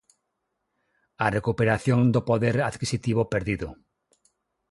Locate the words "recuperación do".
1.37-2.21